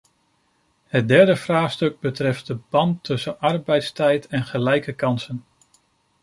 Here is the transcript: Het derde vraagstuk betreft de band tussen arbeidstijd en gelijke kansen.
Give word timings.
Het 0.87 1.07
derde 1.07 1.35
vraagstuk 1.35 1.99
betreft 1.99 2.47
de 2.47 2.55
band 2.69 3.03
tussen 3.03 3.39
arbeidstijd 3.39 4.27
en 4.27 4.43
gelijke 4.43 4.93
kansen. 4.93 5.45